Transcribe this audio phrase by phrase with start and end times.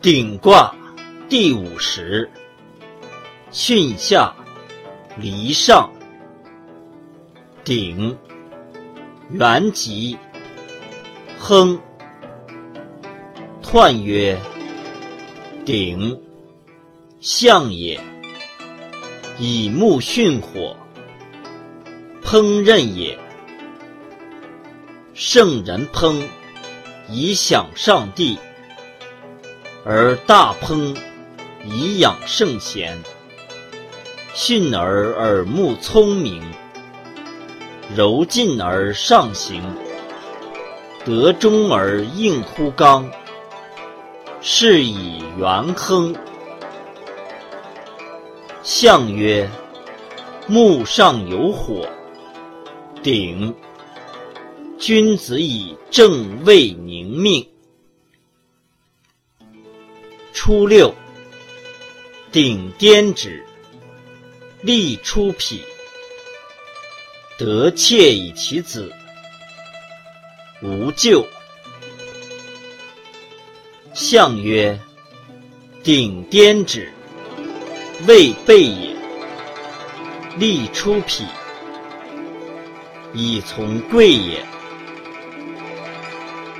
[0.00, 0.72] 顶卦
[1.28, 2.30] 第五十，
[3.50, 4.32] 巽下
[5.16, 5.90] 离上。
[7.64, 8.16] 顶，
[9.28, 10.16] 元吉，
[11.36, 11.80] 亨。
[13.60, 14.38] 彖曰：
[15.64, 16.22] 顶，
[17.18, 18.00] 象也。
[19.40, 20.76] 以木巽火，
[22.22, 23.18] 烹饪也。
[25.12, 26.22] 圣人烹，
[27.10, 28.38] 以享上帝。
[29.84, 30.96] 而大烹，
[31.64, 33.02] 以养圣贤。
[34.34, 36.42] 训而耳目聪明，
[37.96, 39.62] 柔进而上行，
[41.04, 43.10] 得中而应乎刚，
[44.40, 46.14] 是以元亨。
[48.62, 49.50] 象曰：
[50.46, 51.88] 木上有火，
[53.02, 53.54] 鼎。
[54.78, 57.44] 君子以正位宁命。
[60.48, 60.94] 初六，
[62.32, 63.44] 顶颠止，
[64.62, 65.62] 立出匹，
[67.36, 68.90] 得妾以其子，
[70.62, 71.26] 无咎。
[73.92, 74.80] 象曰：
[75.84, 76.90] 顶颠止，
[78.06, 78.96] 未备也。
[80.38, 81.26] 立出匹，
[83.12, 84.42] 以从贵也。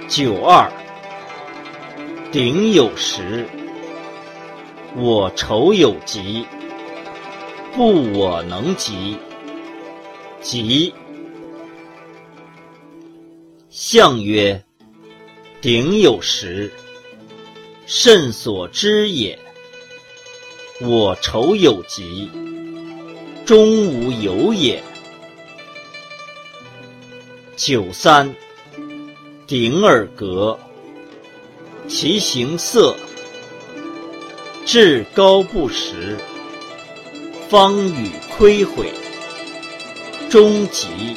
[0.09, 0.71] 九二，
[2.31, 3.49] 鼎有时。
[4.97, 6.45] 我愁有疾，
[7.75, 9.17] 不我能及。
[10.41, 10.93] 疾。
[13.71, 14.65] 象曰：
[15.61, 16.73] 鼎有时，
[17.87, 19.39] 甚所知也。
[20.81, 22.31] 我愁有疾，
[23.45, 24.83] 终无有也。
[27.57, 28.35] 九三，
[29.47, 30.59] 鼎而革，
[31.89, 32.97] 其形色。
[34.71, 36.19] 至高不实，
[37.49, 38.93] 方与亏毁，
[40.29, 41.17] 终极。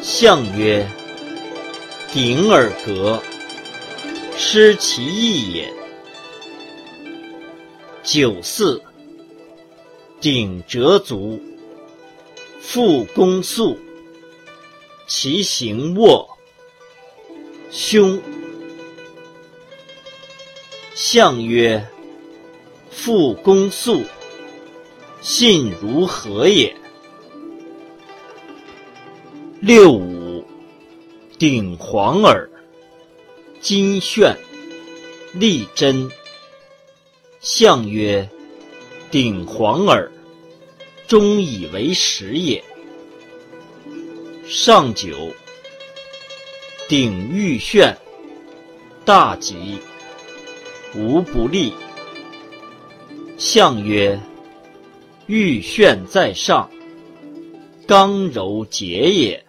[0.00, 0.88] 象曰：
[2.12, 3.20] 鼎而革，
[4.36, 5.74] 失其义也。
[8.04, 8.80] 九四，
[10.20, 11.42] 鼎折足，
[12.60, 13.76] 复弓速，
[15.08, 16.38] 其行卧，
[17.72, 18.22] 凶。
[21.00, 21.86] 象曰：
[22.90, 24.02] 复公速，
[25.20, 26.74] 信如何也？
[29.60, 30.44] 六五，
[31.38, 32.50] 鼎黄耳，
[33.60, 34.36] 金铉，
[35.34, 36.10] 利贞。
[37.38, 38.28] 象曰：
[39.08, 40.10] 鼎黄耳，
[41.06, 42.64] 终以为实也。
[44.48, 45.30] 上九，
[46.88, 47.94] 鼎玉铉，
[49.04, 49.78] 大吉。
[50.94, 51.72] 无不利。
[53.36, 54.18] 象曰：
[55.26, 56.68] 玉铉在上，
[57.86, 59.44] 刚柔节也。